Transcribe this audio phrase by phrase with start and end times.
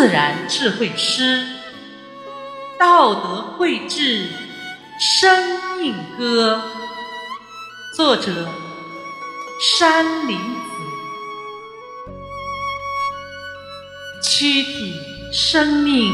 [0.00, 1.44] 自然智慧诗，
[2.78, 4.28] 道德绘制
[4.98, 6.62] 生命歌。
[7.94, 8.48] 作者：
[9.60, 10.72] 山林子。
[14.22, 14.94] 躯体
[15.34, 16.10] 生命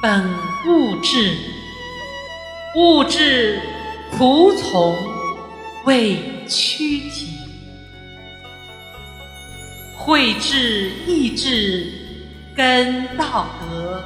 [0.00, 0.32] 本
[0.68, 1.36] 物质，
[2.76, 3.60] 物质
[4.16, 4.96] 仆从
[5.84, 7.26] 为躯体。
[9.98, 12.03] 绘制意志
[12.56, 14.04] 跟道德，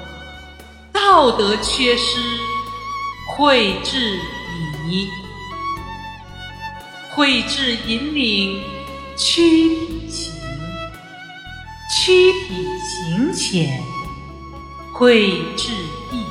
[0.92, 2.18] 道德缺失，
[3.36, 4.18] 绘制
[4.86, 5.08] 迷。
[7.10, 8.62] 绘制引领
[9.16, 10.32] 躯体行，
[11.90, 13.82] 躯体行浅，
[14.94, 15.72] 绘制
[16.12, 16.24] 意。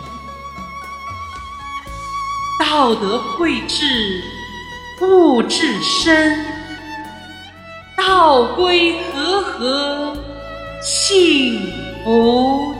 [2.59, 4.23] 道德绘制
[5.01, 6.45] 物质身。
[7.95, 10.17] 道归和合，
[10.81, 11.59] 幸
[12.07, 12.76] 福地。